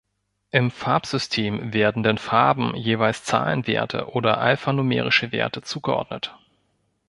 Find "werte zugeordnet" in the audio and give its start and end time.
5.31-6.35